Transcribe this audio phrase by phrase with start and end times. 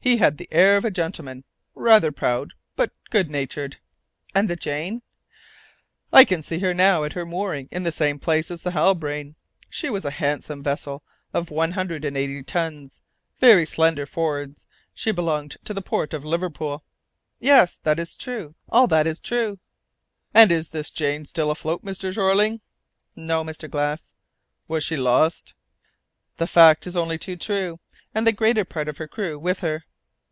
[0.00, 1.42] He had the air of a gentleman,
[1.74, 3.78] rather proud, but good natured."
[4.32, 5.02] "And the Jane?"
[6.12, 9.34] "I can see her now at her moorings in the same place as the Halbrane.
[9.68, 11.02] She was a handsome vessel
[11.34, 13.00] of one hundred and eighty tons,
[13.40, 14.68] very slender for'ards.
[14.94, 16.84] She belonged to the port of Liverpool."
[17.40, 19.58] "Yes; that is true, all that is true."
[20.32, 22.12] "And is the Jane still afloat, Mr.
[22.12, 22.60] Jeorling?"
[23.16, 23.68] "No, Mr.
[23.68, 24.14] Glass."
[24.68, 25.54] "Was she lost?"
[26.36, 27.80] "The fact is only too true,
[28.14, 29.84] and the greater part of her crew with her."